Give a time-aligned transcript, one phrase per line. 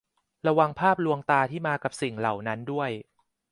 [0.47, 2.89] ระวังภาพลวงตาที่มากับสิ่งเหล่านั้นด้วย